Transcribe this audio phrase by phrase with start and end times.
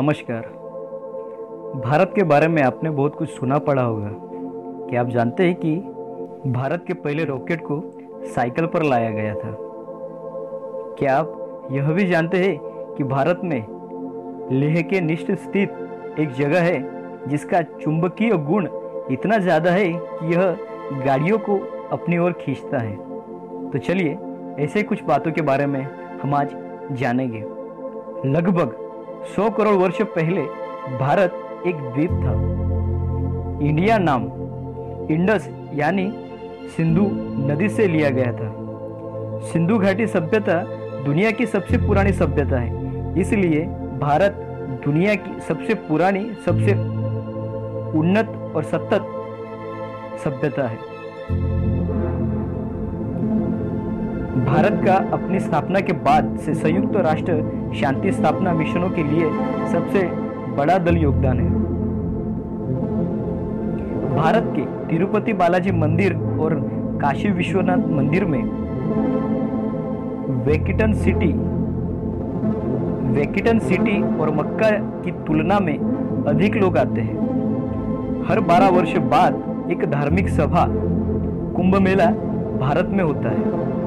[0.00, 0.42] नमस्कार।
[1.84, 4.10] भारत के बारे में आपने बहुत कुछ सुना पड़ा होगा।
[4.90, 5.74] क्या आप जानते हैं कि
[6.52, 7.80] भारत के पहले रॉकेट को
[8.26, 9.54] साइकिल पर लाया गया था?
[10.98, 12.58] क्या आप यह भी जानते हैं
[12.96, 13.58] कि भारत में
[14.52, 18.68] लेह के निष्ठ स्थित एक जगह है जिसका चुंबकीय गुण
[19.10, 20.56] इतना ज़्यादा है कि यह
[21.06, 21.58] गाड़ियों को
[21.92, 22.96] अपनी ओर खींचता है?
[23.70, 24.18] तो चलिए
[24.58, 25.82] ऐसे कुछ बातों के बारे में
[26.22, 26.56] हम आज
[26.92, 27.44] जानेंगे।
[28.28, 28.78] लगभग
[29.26, 30.42] 100 करोड़ वर्ष पहले
[30.98, 32.32] भारत एक द्वीप था।
[33.66, 34.22] इंडिया नाम
[35.10, 36.12] इंडस, यानी
[36.76, 37.02] सिंधु
[37.46, 38.50] नदी से लिया गया था।
[39.40, 40.62] सिंधु घाटी सभ्यता
[41.04, 43.60] दुनिया की सबसे पुरानी सभ्यता है। इसलिए
[44.00, 44.36] भारत
[44.84, 46.72] दुनिया की सबसे पुरानी, सबसे
[47.98, 49.06] उन्नत और सतत
[50.24, 50.78] सभ्यता है।
[54.32, 57.34] भारत का अपनी स्थापना के बाद से संयुक्त राष्ट्र
[57.74, 59.24] शांति स्थापना मिशनों के लिए
[59.72, 60.02] सबसे
[60.54, 61.50] बड़ा दल योगदान है।
[64.16, 66.54] भारत के तिरुपति बालाजी मंदिर और
[67.02, 68.42] काशी विश्वनाथ मंदिर में
[70.44, 71.32] वेकिटन सिटी
[73.12, 74.70] वेकिटन सिटी और मक्का
[75.02, 75.78] की तुलना में
[76.28, 77.16] अधिक लोग आते हैं।
[78.28, 80.66] हर 12 वर्ष बाद एक धार्मिक सभा,
[81.56, 82.06] कुंभ मेला
[82.58, 83.80] भारत में होता है।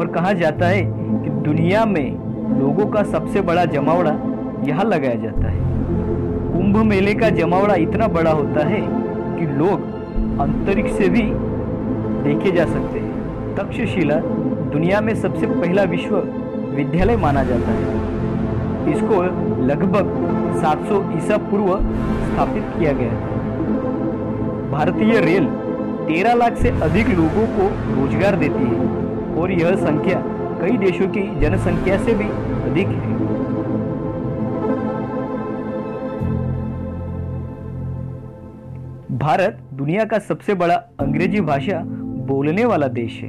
[0.00, 2.06] और कहा जाता है कि दुनिया में
[2.60, 4.10] लोगों का सबसे बड़ा जमावड़ा
[4.68, 5.58] यहाँ लगाया जाता है।
[6.52, 8.80] कुंभ मेले का जमावड़ा इतना बड़ा होता है
[9.38, 9.82] कि लोग
[10.40, 11.22] अंतरिक्ष से भी
[12.22, 14.14] देखे जा सकते हैं। तक्षशिला
[14.72, 16.16] दुनिया में सबसे पहला विश्व
[16.76, 19.22] विद्यालय माना जाता है। इसको
[19.62, 20.14] लगभग
[20.62, 23.38] 700 ईसा पूर्व स्थापित किया गया था।
[24.70, 25.46] भारतीय रेल
[26.08, 28.99] 13 लाख से अधिक लोगों को रोज़गार देती है।
[29.38, 30.22] और यह संख्या
[30.60, 32.24] कई देशों की जनसंख्या से भी
[32.70, 33.18] अधिक है।
[39.18, 41.80] भारत दुनिया का सबसे बड़ा अंग्रेज़ी भाषा
[42.26, 43.28] बोलने वाला देश है।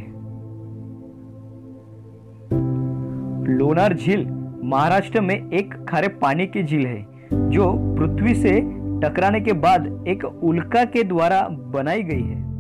[3.57, 4.27] लोनार झील
[4.63, 7.05] महाराष्ट्र में एक खारे पानी की झील है,
[7.49, 8.59] जो पृथ्वी से
[9.01, 12.50] टकराने के बाद एक उल्का के द्वारा बनाई गई है।